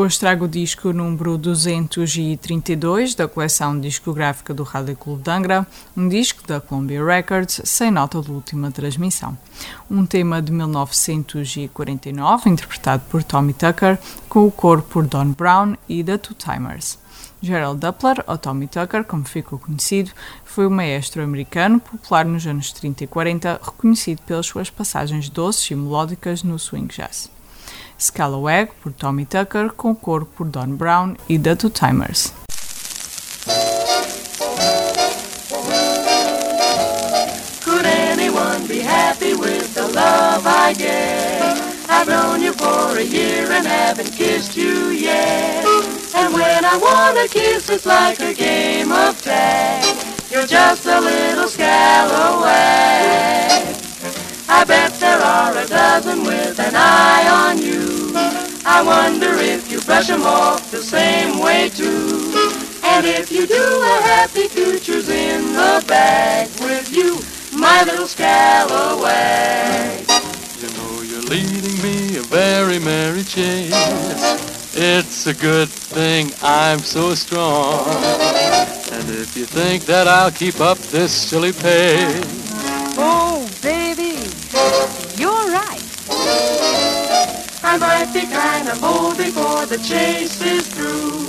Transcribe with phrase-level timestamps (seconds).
[0.00, 5.22] Hoje trago o disco número 232 da coleção discográfica do Rádio Clube
[5.94, 9.36] um disco da Columbia Records sem nota de última transmissão.
[9.90, 16.02] Um tema de 1949, interpretado por Tommy Tucker, com o coro por Don Brown e
[16.02, 16.98] The Two Timers.
[17.42, 20.12] Gerald Doppler, ou Tommy Tucker, como ficou conhecido,
[20.46, 25.70] foi um maestro americano popular nos anos 30 e 40, reconhecido pelas suas passagens doces
[25.70, 27.28] e melódicas no swing jazz.
[28.00, 32.32] Scalawag por Tommy Tucker, com cor por Don Brown e The Two Timers.
[37.62, 41.60] Could anyone be happy with the love I get?
[41.90, 45.64] I've known you for a year and haven't kissed you yet.
[46.14, 49.84] And when I want a kiss, it's like a game of tag.
[50.30, 53.09] You're just a little scalawag.
[56.00, 58.12] I bet there are a dozen with an eye on you.
[58.64, 62.32] I wonder if you brush them off the same way too.
[62.84, 67.20] And if you do, a happy future's in the bag with you,
[67.58, 70.08] my little scalawag.
[70.60, 73.72] You know you're leading me a very merry chase.
[74.74, 77.84] It's a good thing I'm so strong.
[78.92, 82.40] And if you think that I'll keep up this silly pace,
[83.02, 83.49] Oh,
[87.72, 91.24] I might be kind of old before the chase is through.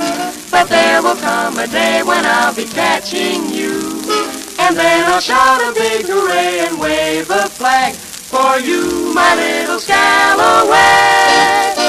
[0.49, 3.77] But there will come a day when I'll be catching you.
[4.57, 9.77] And then I'll shout a big hooray and wave a flag for you, my little
[9.77, 11.80] scalawag.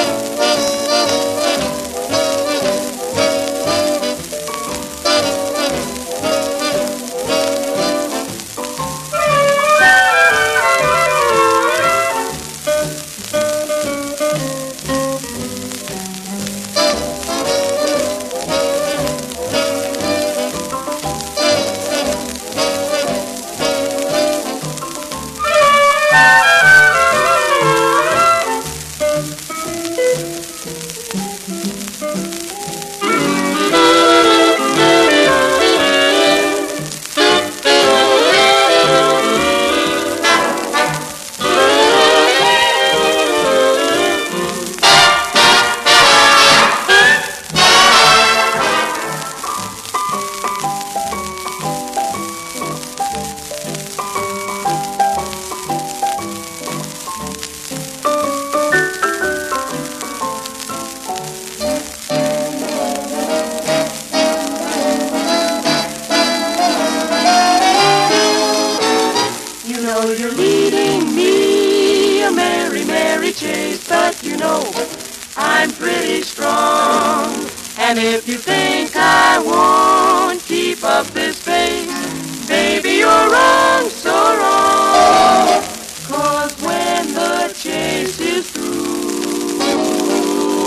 [77.84, 85.62] And if you think I won't keep up this pace, baby, you're wrong, so wrong.
[86.06, 89.60] Cause when the chase is through,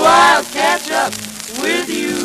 [0.04, 1.14] I'll catch up
[1.64, 2.18] with you.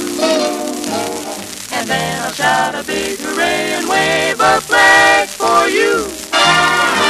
[1.72, 7.09] And then I'll shout a big hooray and wave a flag for you.